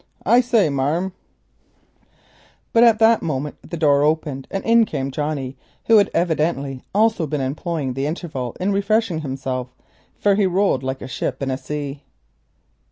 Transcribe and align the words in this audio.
I 0.25 0.41
say, 0.41 0.67
marm——" 0.71 1.13
But 2.73 2.83
at 2.83 2.97
that 2.97 3.21
moment 3.21 3.57
the 3.61 3.77
door 3.77 4.01
opened, 4.01 4.47
and 4.49 4.65
in 4.65 4.83
came 4.83 5.11
Johnnie, 5.11 5.57
who 5.85 5.97
had 5.99 6.09
evidently 6.11 6.81
also 6.91 7.27
been 7.27 7.39
employing 7.39 7.93
the 7.93 8.07
interval 8.07 8.57
in 8.59 8.71
refreshing 8.71 9.19
himself, 9.21 9.67
for 10.17 10.33
he 10.33 10.47
rolled 10.47 10.81
like 10.81 11.03
a 11.03 11.07
ship 11.07 11.43
in 11.43 11.51
a 11.51 11.55
sea. 11.59 12.01